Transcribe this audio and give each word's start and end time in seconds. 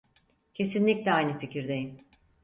Kesinlikle 0.53 1.13
aynı 1.13 1.39
fikirdeyim. 1.39 1.97